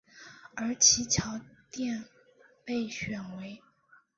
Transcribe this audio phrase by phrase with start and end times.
[0.55, 1.39] 而其桥
[1.69, 2.05] 殿
[2.65, 3.61] 被选为。